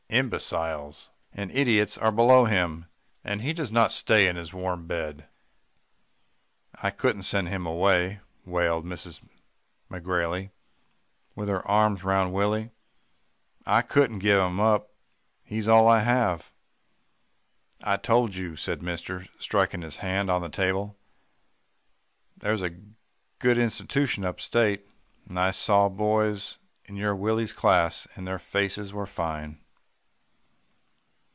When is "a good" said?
22.61-23.57